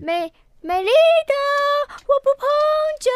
[0.00, 0.88] 美美丽
[1.26, 1.34] 的，
[2.06, 2.46] 我不碰
[3.00, 3.10] 就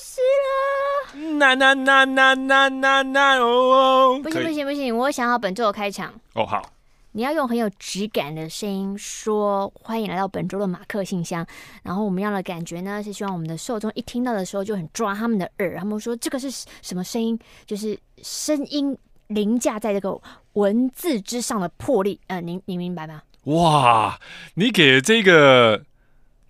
[0.00, 1.36] 是了。
[1.38, 6.12] 那那那那那那那哦，不行不行不行，我想好本周的开场。
[6.34, 6.70] 哦好，
[7.12, 11.46] 你要用很有质感的声音说“欢迎来到本周的马克信箱”，
[11.82, 16.50] 然后我们要的感觉呢，是希望我们的受众一听到的时候就很抓他们的耳，他们说这个是
[16.82, 17.38] 什么声音？
[17.64, 18.96] 就是声音
[19.28, 20.20] 凌驾在这个
[20.54, 22.20] 文字之上的魄力。
[22.26, 23.22] 呃，您您明白吗？
[23.44, 24.18] 哇，
[24.54, 25.84] 你给的这个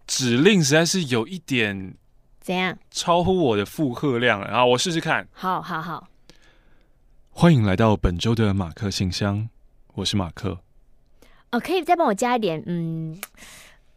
[0.06, 1.94] 指令实在是有一点
[2.40, 2.78] 怎样？
[2.90, 4.48] 超乎我的负荷量了。
[4.48, 5.28] 然后我试试看。
[5.32, 6.08] 好好好，
[7.30, 9.48] 欢迎来到本周的马克信箱，
[9.94, 10.60] 我是马克。
[11.50, 13.20] 哦，可以再帮我加一点，嗯，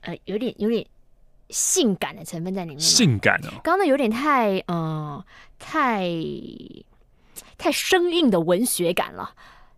[0.02, 0.85] 呃，有点有点
[1.49, 2.80] 性感的成分在里面。
[2.80, 5.25] 性感哦，刚刚那有点太，嗯、呃，
[5.57, 6.09] 太
[7.57, 9.35] 太生硬的文学感了，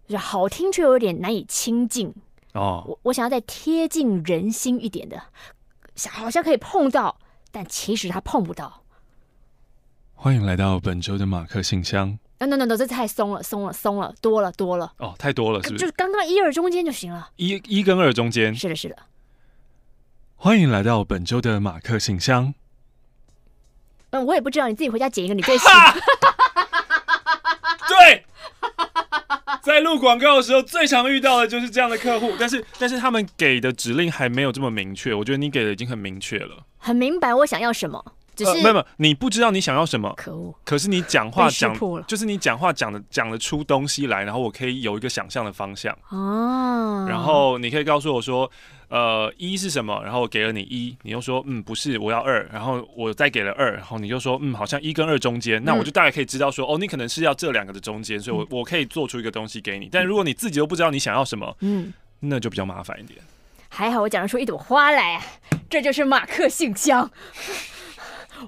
[0.07, 2.13] 就好听却有点难以亲近。
[2.53, 5.23] 哦，我我想要再贴近人心一点的，
[5.95, 7.17] 想好像可以碰到，
[7.51, 8.83] 但其实他碰不到。
[10.13, 12.19] 欢迎来到本周的马克信箱。
[12.39, 14.91] No no no，这太松了，松了，松了，多了多了。
[14.97, 15.79] 哦，太多了，是不是？
[15.79, 17.29] 就是刚刚一二中间就行了。
[17.35, 18.53] 一一跟二中间。
[18.53, 18.97] 是的，是的。
[20.35, 22.53] 欢迎来到本周的马克信箱。
[24.09, 26.01] 嗯，我也不知道，你自己回家剪一个你最喜对。
[29.61, 38.03] 在录广告的时候，最常遇到的就是这样的客户，但是但是他们给的指令还没有这么明确，我觉得你给的已经很明确了，很明白我想要什么，
[38.35, 41.75] 只是、呃、没有没有，你不知道你想要什么，可恶，可是你讲话讲
[42.07, 48.51] 就是你讲话讲的讲得出东西来，然后我可以有一个想象的方向哦，然后你可以告诉我说。
[48.91, 50.01] 呃，一是什么？
[50.03, 59.87] 然后我给了你一，你又说嗯不是，我要二，然后我再给了二，然后你就说嗯好像一跟二中间，那我就大概可以知道说、嗯、哦，你可能是要这两个的中间，所以我我可以做出一个东西给你。
[59.89, 63.17] 但如果你自己都不知道你想要什么，嗯，那就比较麻烦一点。
[63.69, 65.23] 还好我讲得出一朵花来啊，
[65.69, 67.09] 这就是马克信箱。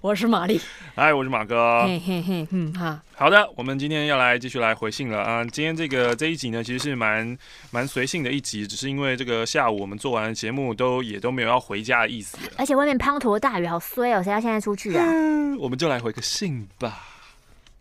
[0.01, 0.59] 我是玛丽，
[0.95, 5.19] 哎，我是马哥，嘿嘿嘿，嗯哈，好的，我们今天要来继续来回信了。
[5.21, 5.45] 啊。
[5.45, 7.37] 今天这个这一集呢，其实是蛮
[7.71, 15.05] 蛮随性的一集，只是因为这个下午我们做完的节目都也都没有要回家的意思，而且外面滂沱大雨，好衰哦，谁要现在出去啊？
[15.05, 16.99] 嗯，我们就来回个信吧。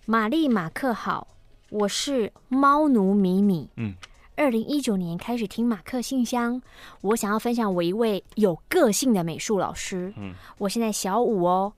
[0.05, 1.27] 玛丽马克好，
[1.71, 3.95] 我是猫奴米米，嗯，
[4.37, 6.61] 二零一九年开始听马克信箱，
[7.01, 11.72] 我想要分享我一位有个性的美术老师，嗯，我现在小五哦。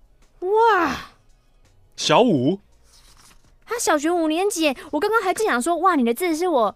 [0.53, 0.97] 哇，
[1.97, 2.61] 小五，
[3.67, 4.77] 他小学五年级。
[4.91, 6.75] 我刚刚还正想说，哇，你的字是我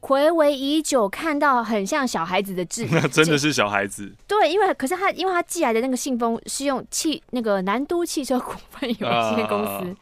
[0.00, 4.12] 回违已久看到很像小孩子的字，那 真的是小孩子。
[4.26, 9.70] 对，因为可是他，因为他寄来的那个信封是用汽那个南都汽车股份有限公司。
[9.70, 9.96] 啊、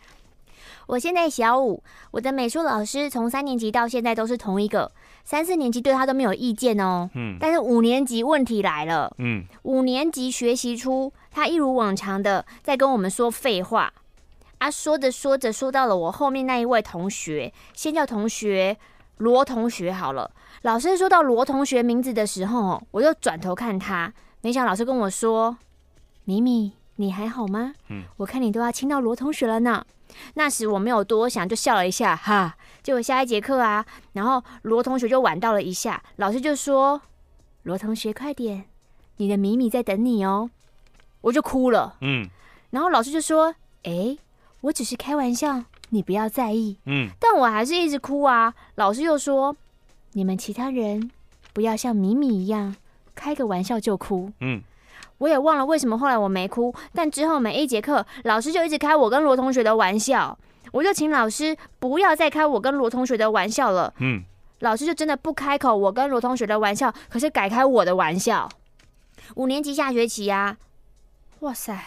[0.86, 4.90] 我现在小五，我的美术老师从三年级到现在都是同一个，
[5.26, 7.10] 三四年级对他都没有意见哦。
[7.14, 9.12] 嗯，但是五年级问题来了。
[9.18, 11.12] 嗯，五年级学习初。
[11.32, 13.92] 他一如往常的在跟我们说废话，
[14.58, 18.76] 啊，说着说着说到了我后面那一位同学，先叫同学
[19.18, 20.30] 罗同学好了。
[20.62, 25.58] 老师说到罗同学名字的时候，我就转头看他，没想到老师跟我说
[26.24, 27.74] ：“米米，你还好吗？
[27.88, 29.84] 嗯，我看你都要亲到罗同学了呢。”
[30.34, 32.56] 那时我没有多想，就笑了一下，哈。
[32.82, 37.02] 结果下一节课啊，然后罗同学就晚到了一下，老师就说
[37.64, 38.64] ：“罗同学，快点，
[39.16, 40.48] 你的米米在等你哦。”
[41.22, 42.28] 我就哭了，嗯，
[42.70, 44.16] 然后老师就说：“哎，
[44.60, 48.54] 我只是开玩笑，你不要在意。”嗯，但我还是一直哭啊。
[48.76, 49.56] 老师又说
[50.14, 51.10] ：“你们其他人
[51.52, 52.76] 不要像米米一样，
[53.16, 54.62] 开个玩笑就哭。”嗯，
[55.18, 60.38] 我也忘了为什么后来我没哭，但之后每一节课老师就一直开我跟罗同学的玩笑，
[60.72, 63.92] 我就请老师不要再开我跟罗同学的玩笑了。
[63.98, 64.22] 嗯，
[64.60, 68.48] 老师就真的不开口我跟罗同学的玩笑，可是改开我的玩笑。
[69.34, 70.56] 五年级下学期呀。
[71.40, 71.78] 哇塞！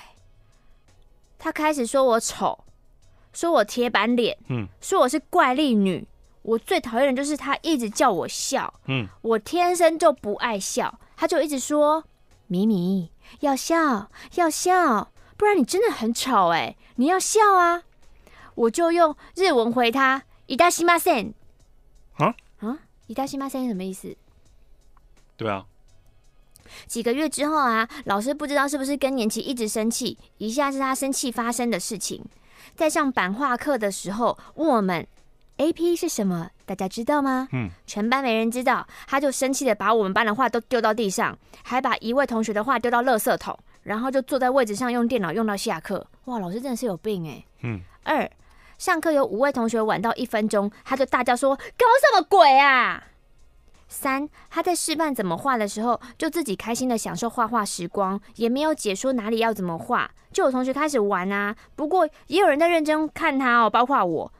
[1.38, 2.60] 他开始说我丑，
[3.32, 6.08] 说我铁板脸，嗯，说我是怪力女。
[6.42, 12.04] 我最讨厌的就是他一直叫我笑，嗯，我天生就不爱笑，他就一直说
[12.48, 17.83] ：“米米要笑，要笑，不然你真的很丑哎，你要笑啊！”
[18.55, 21.35] 我就用日文回他：“いたしません。”
[22.19, 22.79] 啊啊！
[23.09, 24.17] いたしません什么意思？
[25.37, 25.67] 对啊。
[26.87, 32.25] 几个月之后啊，老师不知道是不是更年期一直生气，以下是他生气发生的事情。
[32.75, 35.07] 在上版画课的时候，问我们
[35.60, 37.50] AP 是什么，大家知道吗？
[37.52, 46.08] 嗯，全班没人知道，他就生气的把我们班的画都丢到地上，还把一位同学的画丢到垃圾桶，然后就坐在位置上用电脑用到下课。
[46.26, 47.44] 哇，老师真的是有病哎。
[47.64, 47.82] 嗯。
[48.04, 48.30] 二，
[48.78, 53.04] 上课有五位同学晚到一分钟，他就大叫说：“搞什么鬼啊！”
[53.90, 61.54] 三，他在示范怎么画的时候，就自己开心的享受画画时光，也没有解说哪里要怎么画，就有同学开始玩啊。
[61.76, 64.32] 不过也有人在认真看他哦，包括我。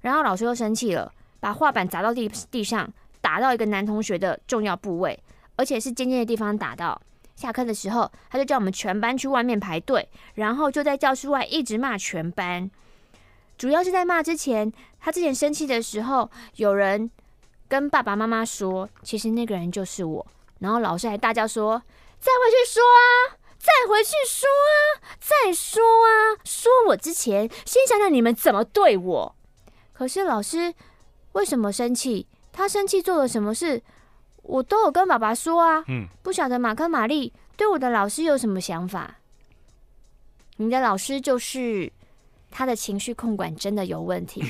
[0.00, 5.18] 然后老师又生气了，把画板砸到地地上，打到一个男同学的重要部位，
[5.56, 7.00] 而且是尖尖的地方打到。
[7.36, 12.70] 下课的时候，他就叫我们全班去外面排队，然后就在教室外一直骂全班。
[13.56, 14.70] 主要是在骂之前，
[15.00, 17.10] 他之前生气的时候，有人
[17.68, 20.26] 跟爸爸妈妈说，其实那个人就是我。
[20.58, 21.82] 然后老师还大叫说
[22.20, 26.36] ：“再回去说啊，再回去说啊，再说啊！
[26.44, 29.34] 说我之前，先想想你们怎么对我。”
[30.00, 30.72] 可是老师
[31.32, 32.26] 为什么生气？
[32.50, 33.82] 他生气做了什么事？
[34.44, 39.18] 我都有跟爸爸说啊，嗯，不晓得马克玛丽对我的老师有什么想法？
[40.56, 41.92] 你的老师就是
[42.50, 44.42] 他的情绪控管真的有问题，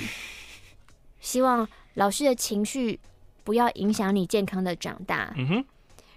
[1.18, 3.00] 希望老师的情绪
[3.42, 5.34] 不要影响你健康的长大。
[5.36, 5.64] 嗯哼，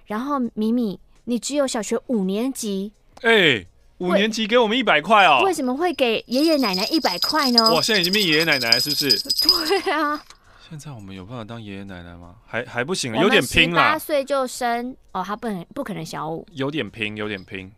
[0.06, 2.94] 然后米米，你只有小学五年级，
[3.24, 3.68] 哎、欸，
[4.03, 7.73] 五年级给我们一百块哦，为什么会给爷爷奶奶一百块呢？
[7.73, 9.09] 哇，现在已经变爷爷奶奶了，是不是？
[9.19, 10.21] 对啊。
[10.69, 12.35] 现在我们有办法当爷爷奶奶吗？
[12.45, 13.94] 还还不行，有点拼啦。
[13.94, 17.71] 八岁就生哦，他不能不可能小五，有点拼，有点拼。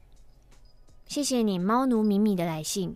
[1.08, 2.96] 谢谢你，猫奴米米的来信。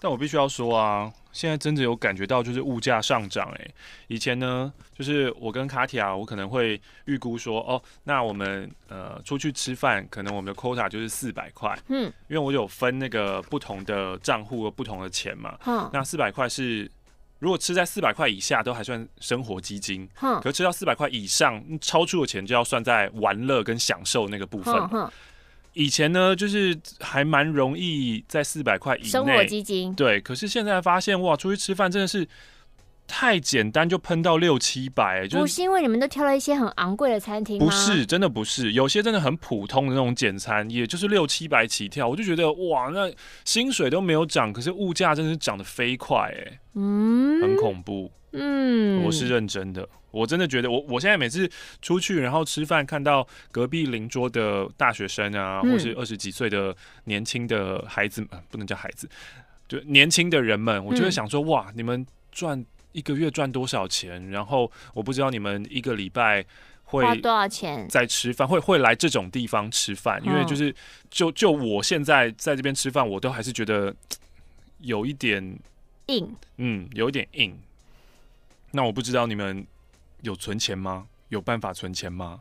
[0.00, 1.12] 但我必须要说啊。
[1.34, 3.68] 现在真的有感觉到，就是物价上涨哎。
[4.06, 11.76] 以前呢，就是我跟卡提亚，我可能会预估说，哦，那我们呃出去吃饭，可能我们的 quota 就是四百块。
[11.88, 15.58] 嗯，因为我有分那个不同的账户和不同的钱嘛。
[15.66, 16.88] 嗯，那四百块是
[17.40, 20.08] 如果吃在四百块以下都还算生活基金。
[20.22, 25.10] 嗯，可是吃到四百块以上，超出的钱就要算在玩乐跟享受那个部分。
[25.74, 30.20] 嗯以前呢，就是还蛮容易在四百块以内生活基金，对。
[30.20, 32.26] 可是现在发现哇，出去吃饭真的是
[33.06, 35.26] 太简单，就喷到六七百。
[35.28, 37.64] 不是因为你们都挑了一些很昂贵的餐厅吗？
[37.64, 38.72] 不是，真的不是。
[38.72, 42.08] 有些真的很普通的那种简餐，也就是六七百起跳。
[42.08, 43.10] 我就觉得哇，那
[43.44, 48.10] 薪水都没有涨，可是物价真的是涨得飞快，哎，嗯，很恐怖。
[48.32, 49.88] 嗯，我是认真的。
[50.10, 51.48] 我真的觉得我，我我现在每次
[51.82, 56.74] 出去，然后吃饭，看到隔壁邻桌的大学生啊，或是二十几岁的
[57.04, 59.08] 年轻的孩子们，嗯，不能叫孩子，
[59.68, 64.30] 就年轻的人们，我就会想说，哇，你们赚一个月赚多少钱？
[64.30, 66.42] 然后我不知道你们一个礼拜
[66.84, 70.74] 会花多少钱在吃饭，会会来这种地方吃饭，因为就是
[71.10, 73.94] 就就我现在在这边吃饭，我都还是觉得
[74.78, 75.58] 有一点
[76.06, 77.60] 硬，嗯，有一点硬。
[78.70, 79.66] 那我不知道你们。
[80.24, 81.06] 有存钱吗？
[81.28, 82.40] 有办法存钱吗？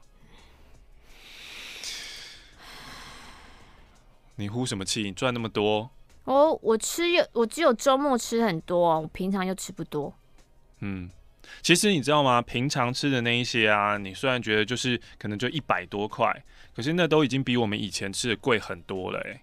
[4.38, 5.03] 你呼什么气？
[5.03, 5.89] 你赚那么多？
[6.23, 10.13] 哦，我吃又我只有周末吃很多，我平常又吃不多。
[10.85, 11.09] 嗯，
[11.62, 12.41] 其实你知道吗？
[12.41, 16.30] 平常吃的那一些啊，你虽然觉得就是可能就一百多块，
[16.75, 19.41] 可是那都已经比我们以前吃的贵很多了欸。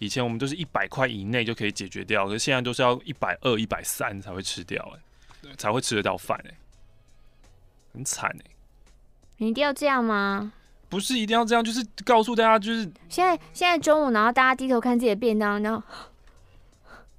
[0.00, 4.82] 以前我们都是一百块以内就可以解决掉，可是现在都是要一百二、一百三才会吃掉
[5.44, 6.54] 欸，才会吃得到饭哎。
[7.92, 8.50] 很惨哎！
[9.36, 10.52] 你一定要这样吗？
[10.88, 15.82] 不是一定要这样，就是告诉大家，就是现在现在中午，然后大家低头看自己的便当，然后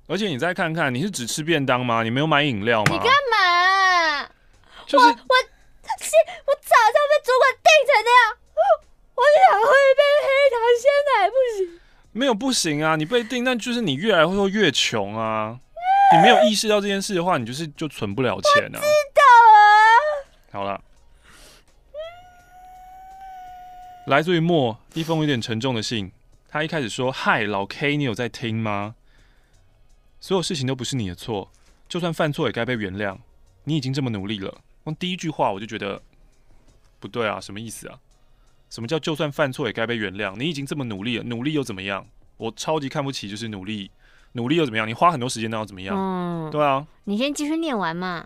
[0.08, 2.04] 而且你再看看，你是只吃便当吗？
[2.04, 2.92] 你没有买饮料吗？
[2.92, 4.30] 你干嘛？
[4.86, 8.38] 就是我我我早上被主管定成那样，
[9.16, 11.82] 我想喝一杯黑糖鲜奶，不行？
[12.12, 12.96] 没有不行啊！
[12.96, 15.60] 你被定，但就是你越来会越穷啊！
[16.14, 18.80] 你没有意识到这件事的话，你就是就存不了钱啊！
[20.52, 20.80] 好了，
[24.06, 26.12] 来自于莫一封有点沉重的信。
[26.48, 28.96] 他一开始说：“嗨，老 K，你有在听吗？
[30.26, 31.52] 所有事情都不是你的错，
[31.88, 33.16] 就算犯错也该被原谅。
[33.66, 36.02] 你已经这么努力了。”光第一句话我就觉得
[37.00, 38.00] 不对啊，什么意思啊？
[38.72, 40.36] 什么叫就算犯错也该被原谅？
[40.36, 42.04] 你已经这么努力了，努力又怎么样？
[42.38, 43.92] 我超级看不起，就是努力，
[44.32, 44.88] 努力又怎么样？
[44.88, 45.96] 你花很多时间那又怎么样？
[45.96, 46.88] 嗯，对啊。
[47.04, 48.26] 你先继续念完嘛。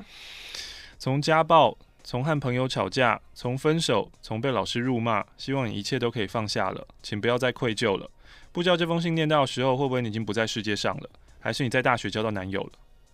[0.97, 1.77] 从家暴。
[2.01, 8.09] 从和朋友吵架，从分手，从被老师辱骂，希望你一切都可以放下了，请不要再愧疚了。
[8.53, 12.71] 不知道这封信念到的时候，会不会你已经不在世界上了，还是你在大学交到男友了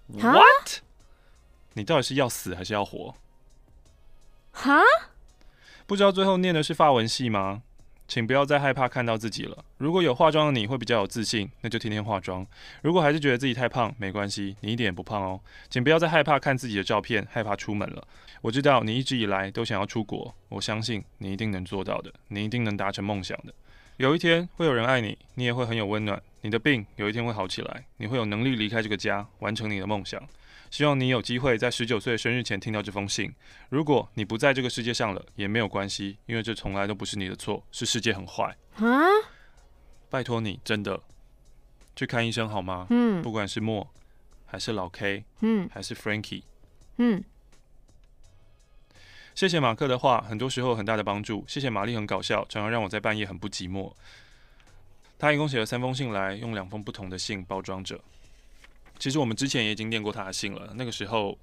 [0.07, 0.81] ？What？
[1.73, 3.15] 你到底是要死还是要活？
[4.51, 4.81] 哈？
[5.85, 7.61] 不知道最后念的是法文系吗？
[8.07, 9.65] 请不要再害怕看到自己了。
[9.77, 12.45] 如果有化妆的你会比较有自信，那就天天化妆。
[12.83, 15.39] 如果还是觉得自己太胖，没关系，你一点也不胖哦。
[15.71, 18.07] 请不要再害怕看自己的照片，害怕出门了。
[18.41, 23.51] 我知道你一直以来都想要出国，我相信你一定能做到的，你一定能达成梦想的。
[23.97, 26.21] 有一天会有人爱你，你也会很有温暖。
[26.45, 30.21] 你的病有一天会好起来，你会有能力离开这个家，完成你的梦想。
[30.69, 33.33] 希望你有机会在十九岁生日前听到这封信。
[33.69, 38.55] 如果你不在这个世界上了，也没有关系，因为这从来都不是你的错，是世界很坏。
[38.75, 38.85] 啊？
[40.07, 41.01] 拜托你，真的
[41.95, 42.85] 去看医生好吗？
[42.91, 43.91] 嗯，不管是莫，
[44.45, 46.43] 还是老 K，嗯还是 Frankie，
[46.97, 47.23] 嗯，
[49.33, 51.43] 谢谢马克的话，很多时候有很大的帮助。
[51.47, 53.91] 谢谢玛丽很搞笑，常常让我在半夜很不寂寞。
[55.17, 57.99] 他一共写了三封信来，用两封不同的信包装着。
[58.99, 61.37] 其实我们之前也已经念过他的信了，那个时候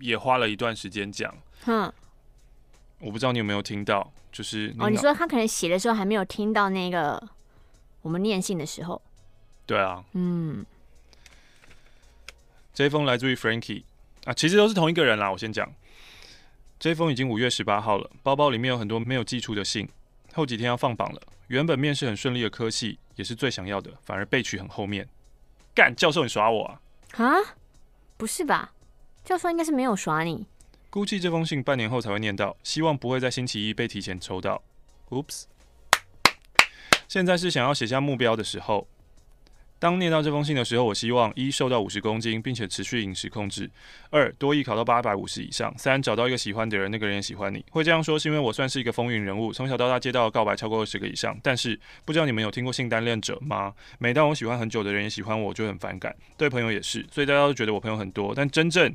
[0.00, 1.34] 也花了一段时间讲。
[1.64, 1.92] 哼，
[2.98, 7.20] 我不知道你有没有听到，就是哦，你说他可能写的时候还没有听到那个
[8.02, 9.00] 我们念信的时候。
[9.66, 10.64] 对啊，嗯，
[12.74, 13.84] 这一封来自于 Frankie
[14.24, 15.30] 啊，其实都是同一个人啦。
[15.30, 15.72] 我先讲，
[16.78, 19.88] 这一封已经五月十八号了，包包里面有很多没有寄出的信，
[20.34, 21.22] 后几天要放榜了。
[21.52, 25.06] 原本面试很顺利的科系，也是最想要的，反而被取很后面。
[25.74, 26.80] 干，教授你耍我啊？
[27.18, 27.36] 啊？
[28.16, 28.72] 不是吧？
[29.22, 30.46] 教授应该是没有耍你。
[30.88, 34.62] 估计这封信半年后才会念到，希望不会在星期一被提前抽到。
[35.10, 35.42] Oops，
[37.06, 38.88] 现在是想要写下目标的时候。
[39.82, 43.66] 当念到这封信的时候，我希望一瘦到五十公斤，并且持续饮食控制；
[44.10, 47.64] 二多益考到八百五十以上；三找到一个喜欢的人，那个人也喜欢你。
[47.72, 51.36] 会这样说是因为我算是一个风云人物，从小到大接到告白超过二十个以上。
[51.42, 53.74] 但是不知道你们有听过性单恋者吗？
[53.98, 56.14] 每当我喜欢很久的人也喜欢我，我就很反感。
[56.36, 58.94] 对朋友也是，所以大家都觉得我朋友很多，但真正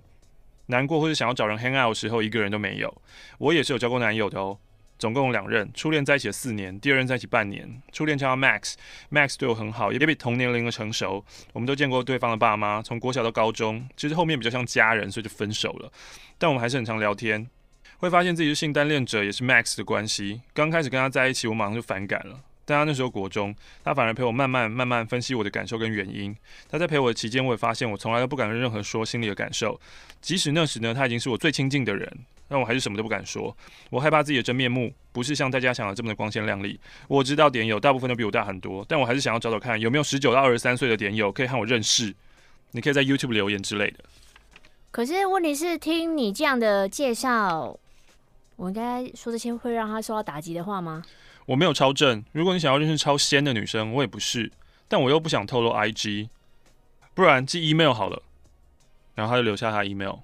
[0.68, 3.02] 难过或是想要找人 hang out 的时候，一个人都没有。
[3.40, 4.58] 我也是有交过男友的哦。
[5.00, 7.82] 总共两任，初恋在一起了四年，第二任在一起半年。
[7.92, 11.24] 初恋叫 Max，Max 对我很好，也比同年龄的成熟。
[11.54, 15.92] 我们都见过对方的爸妈，从国小到高中，其实后面比较像家人，所以就分手了。
[16.38, 17.48] 但我们还是很常聊天，
[17.98, 20.42] 会发现自己是性单恋者，也是 Max 的关系。
[20.54, 22.42] 刚开始跟他在一起，我马上就反感了。
[22.68, 26.36] 但他那时候国中，他反而陪我慢慢慢慢分析我的感受跟原因。
[26.70, 29.80] 他在陪我的期间，我也发现我从来都不敢跟任何说心里的感受，
[30.20, 32.12] 即使那时呢，他已经是我最亲近的人。
[32.50, 33.54] 但我还是什么都不敢说，
[33.90, 36.80] 我害怕自己的真面目不是像大家想的这么的光鲜亮丽。
[37.10, 42.16] 我知道点友大部分都比我大很多，但我还是想要找找看有没有十九到二十三岁的点友可以和我认识。
[42.72, 44.00] 你可以在 YouTube 留言之类的。
[44.92, 47.78] 可是问题是，听你这样的介绍，
[48.56, 51.04] 我应该说这些会让他受到打击的话吗？
[51.48, 54.52] 我没有超正，如果你想要认识超仙的女生，我也不是，
[54.88, 56.28] 但我又不想透露 IG，
[57.14, 58.22] 不然寄 email 好了。
[59.16, 60.18] 然后他就留下他 email。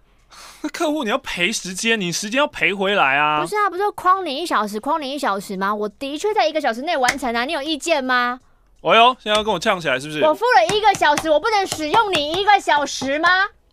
[0.61, 3.41] 那客户你要赔时间，你时间要赔回来啊！
[3.41, 5.73] 不是啊，不是框你一小时，框你一小时吗？
[5.73, 8.39] 我的确在一个小时内完成啊，你有意见吗？
[8.83, 10.21] 哦哟，现在要跟我呛起来是不是？
[10.23, 13.29] 我付了一个小时，我不能使用你一个小时吗？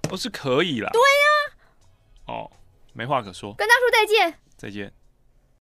[0.09, 0.88] 哦，是可以啦。
[0.93, 2.33] 对呀、啊。
[2.33, 2.50] 哦，
[2.93, 3.52] 没话可说。
[3.55, 4.38] 跟他说再见。
[4.57, 4.93] 再见。